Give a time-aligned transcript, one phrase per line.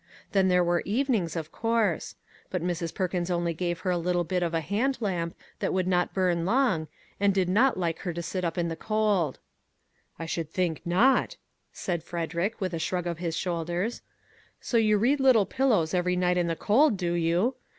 [0.31, 2.15] Then there were evenings, of course;
[2.49, 2.65] but Mrs.
[2.65, 4.59] 66 "I'LL DO MY VERY BEST" Perkins only gave her a little bit of a
[4.59, 6.87] hand lamp that would not burn long,
[7.19, 9.37] and did not like her to sit up in the cold."
[10.17, 11.37] I should think not!"
[11.71, 14.01] said Frederick, with a shrug of his shoulders."
[14.59, 17.53] So you read' Lit tle Pillows' every night in the cold, do you